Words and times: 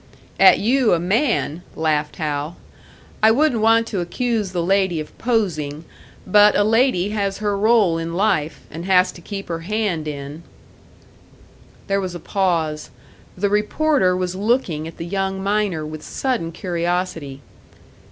"At 0.39 0.57
you, 0.57 0.93
a 0.93 0.99
man!" 0.99 1.61
laughed 1.75 2.15
Hal. 2.15 2.57
"I 3.21 3.29
wouldn't 3.29 3.61
want 3.61 3.85
to 3.89 3.99
accuse 3.99 4.51
the 4.51 4.63
lady 4.63 4.99
of 4.99 5.15
posing; 5.19 5.85
but 6.25 6.55
a 6.55 6.63
lady 6.63 7.09
has 7.09 7.37
her 7.37 7.55
role 7.55 7.99
in 7.99 8.15
life, 8.15 8.61
and 8.71 8.85
has 8.85 9.11
to 9.11 9.21
keep 9.21 9.47
her 9.47 9.59
hand 9.59 10.07
in." 10.07 10.41
There 11.85 12.01
was 12.01 12.15
a 12.15 12.19
pause. 12.19 12.89
The 13.37 13.49
reporter 13.49 14.17
was 14.17 14.33
looking 14.35 14.87
at 14.87 14.97
the 14.97 15.05
young 15.05 15.43
miner 15.43 15.85
with 15.85 16.01
sudden 16.01 16.51
curiosity. 16.51 17.41